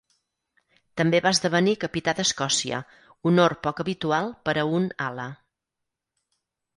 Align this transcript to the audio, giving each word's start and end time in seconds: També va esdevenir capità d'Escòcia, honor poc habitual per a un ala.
També 1.01 1.17
va 1.25 1.33
esdevenir 1.35 1.75
capità 1.83 2.15
d'Escòcia, 2.19 2.79
honor 3.33 3.55
poc 3.67 3.81
habitual 3.83 4.31
per 4.49 4.55
a 4.63 4.65
un 4.79 4.89
ala. 5.09 5.27